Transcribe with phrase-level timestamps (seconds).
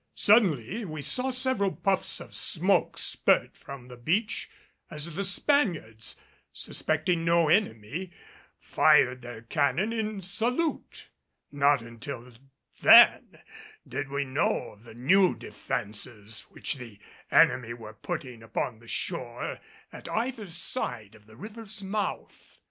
[0.15, 4.49] Suddenly we saw several puffs of smoke spurt from the beach
[4.89, 6.15] as the Spaniards,
[6.51, 8.09] suspecting no enemy,
[8.59, 11.07] fired their cannon in salute.
[11.51, 12.33] Not until
[12.81, 13.41] then
[13.87, 16.97] did we know of the new defenses which the
[17.29, 19.59] enemy were putting upon the shore
[19.93, 22.57] at either side of the river's mouth.